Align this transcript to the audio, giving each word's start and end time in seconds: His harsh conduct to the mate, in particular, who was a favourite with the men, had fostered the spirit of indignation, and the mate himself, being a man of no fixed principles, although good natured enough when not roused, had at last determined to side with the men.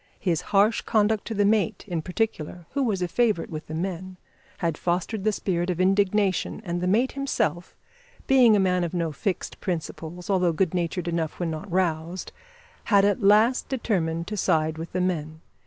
His 0.19 0.41
harsh 0.49 0.81
conduct 0.81 1.25
to 1.25 1.35
the 1.35 1.45
mate, 1.45 1.85
in 1.87 2.01
particular, 2.01 2.65
who 2.71 2.81
was 2.81 3.03
a 3.03 3.07
favourite 3.07 3.51
with 3.51 3.67
the 3.67 3.75
men, 3.75 4.17
had 4.57 4.75
fostered 4.75 5.23
the 5.23 5.31
spirit 5.31 5.69
of 5.69 5.79
indignation, 5.79 6.59
and 6.65 6.81
the 6.81 6.87
mate 6.87 7.11
himself, 7.11 7.75
being 8.25 8.55
a 8.55 8.59
man 8.59 8.83
of 8.83 8.95
no 8.95 9.11
fixed 9.11 9.59
principles, 9.59 10.27
although 10.27 10.53
good 10.53 10.73
natured 10.73 11.07
enough 11.07 11.39
when 11.39 11.51
not 11.51 11.71
roused, 11.71 12.31
had 12.85 13.05
at 13.05 13.21
last 13.21 13.69
determined 13.69 14.25
to 14.25 14.37
side 14.37 14.79
with 14.79 14.91
the 14.91 15.01
men. 15.01 15.39